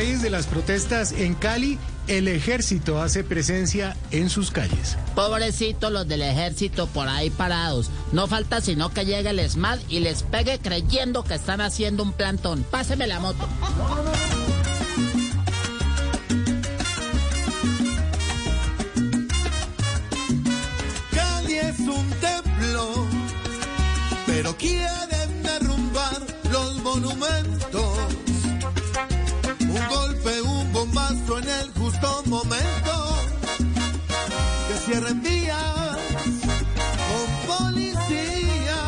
[0.00, 4.96] raíz de las protestas en Cali, el ejército hace presencia en sus calles.
[5.14, 7.90] Pobrecitos los del ejército por ahí parados.
[8.10, 12.14] No falta sino que llegue el SMAT y les pegue creyendo que están haciendo un
[12.14, 12.64] plantón.
[12.70, 13.46] Páseme la moto.
[21.14, 23.06] Cali es un templo,
[24.26, 27.89] pero quieren derrumbar los monumentos.
[35.40, 35.96] Cierren vías
[37.08, 38.78] con policía.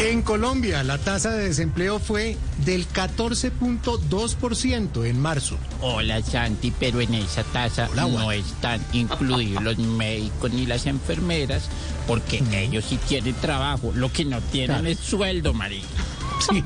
[0.00, 5.56] En Colombia, la tasa de desempleo fue del 14.2% en marzo.
[5.80, 11.68] Hola Santi, pero en esa tasa Hola, no están incluidos los médicos ni las enfermeras
[12.08, 13.92] porque ellos sí tienen trabajo.
[13.94, 14.88] Lo que no tienen Claro.
[14.88, 15.84] es sueldo, María.
[16.48, 16.58] El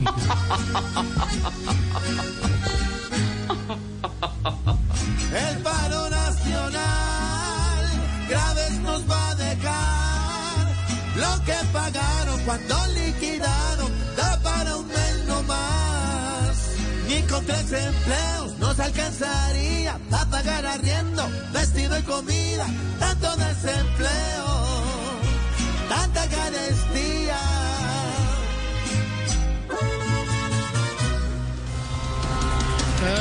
[5.63, 7.85] paro nacional
[8.29, 10.73] graves nos va a dejar.
[11.17, 16.71] Lo que pagaron cuando liquidaron da para un mes no más.
[17.09, 22.67] Ni con tres empleos nos alcanzaría a pagar arriendo, vestido y comida.
[22.99, 24.76] Tanto desempleo,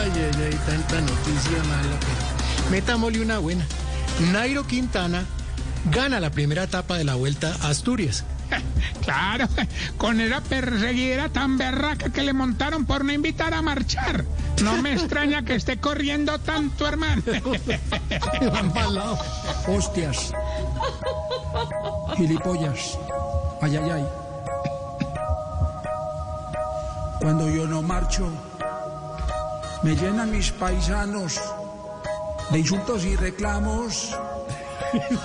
[0.05, 1.97] Ay, ay, ay, tanta noticia mala.
[2.69, 3.65] Metámosle una buena.
[4.31, 5.25] Nairo Quintana
[5.91, 8.23] gana la primera etapa de la Vuelta a Asturias.
[9.01, 9.47] Claro,
[9.97, 14.25] con esa perseguida tan berraca que le montaron por no invitar a marchar.
[14.63, 17.21] No me extraña que esté corriendo tanto, hermano.
[19.67, 20.31] Hostias.
[22.17, 22.97] Gilipollas.
[23.61, 24.05] Ay, ay, ay.
[27.21, 28.27] Cuando yo no marcho,
[29.85, 31.39] me llenan mis paisanos
[32.49, 34.17] de insultos y reclamos.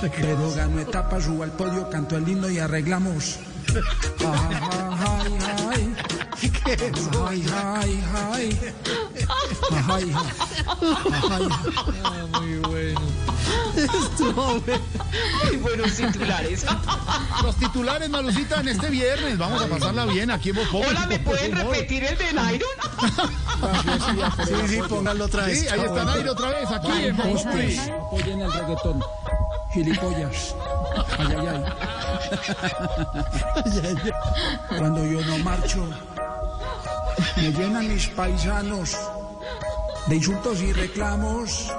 [0.02, 3.38] Pero gano etapas, subo al podio, canto el himno y arreglamos.
[7.28, 8.02] Ay, ay,
[8.32, 8.58] ay.
[9.28, 9.48] Ay,
[9.88, 10.14] ay, ay.
[12.32, 12.94] Ay, ay.
[15.44, 16.64] Muy buenos titulares.
[17.42, 19.36] Los titulares, Malucita, en este viernes.
[19.38, 22.70] Vamos a pasarla bien aquí en Voz Hola, ¿me pueden repetir el de Nairon?
[24.46, 25.60] Sí, sí, póngalo otra vez.
[25.60, 29.02] Sí, ahí está Nairo otra vez, aquí en Voz apoyen el reggaetón.
[29.72, 30.54] Gilipollas.
[31.18, 31.62] Ay, ay, ay.
[34.78, 35.88] Cuando yo no marcho,
[37.36, 38.96] me llenan mis paisanos
[40.06, 41.70] de insultos y reclamos.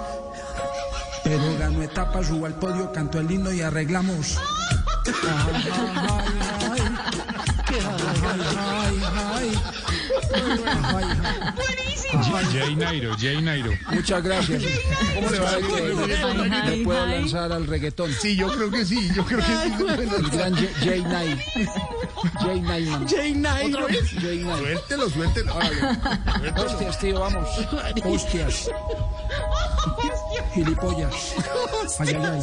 [1.23, 4.37] Pero gano etapas, subo al podio, canto el himno y arreglamos.
[5.07, 6.01] Ay, ay,
[6.71, 6.81] ay.
[10.33, 11.05] Ay, ay,
[11.57, 11.80] ay.
[12.51, 13.71] Jay Nairo, Jay Nairo.
[13.91, 14.61] Muchas gracias.
[15.15, 15.51] ¿Cómo le va?
[16.67, 18.11] ¿Me puedo lanzar al reggaetón?
[18.13, 19.73] Sí, yo creo que sí, yo creo que sí.
[20.17, 21.39] El gran J- Jay Knight.
[22.41, 23.09] Jay Knight.
[23.09, 23.87] Jay Nairo.
[23.87, 24.59] Jay Knight.
[24.59, 25.53] Suéltelo, suéltelo.
[26.57, 27.47] Hostias, tío, vamos.
[28.03, 28.69] Hostias.
[30.53, 31.35] Gilipollas.
[31.99, 32.41] Ay, ay, ay.